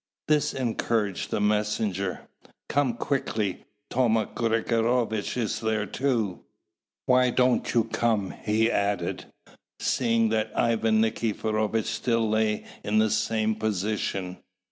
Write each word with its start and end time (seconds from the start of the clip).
This 0.27 0.55
encouraged 0.55 1.29
the 1.29 1.39
messenger. 1.39 2.21
"Come 2.69 2.95
quickly: 2.95 3.65
Thoma 3.91 4.25
Grigorovitch 4.33 5.37
is 5.37 5.59
there 5.59 5.85
too. 5.85 6.39
Why 7.05 7.29
don't 7.29 7.71
you 7.71 7.83
come?" 7.83 8.31
he 8.31 8.71
added, 8.71 9.25
seeing 9.79 10.29
that 10.29 10.51
Ivan 10.57 11.01
Nikiforovitch 11.01 11.85
still 11.85 12.27
lay 12.27 12.65
in 12.83 12.97
the 12.97 13.11
same 13.11 13.53
position. 13.53 14.39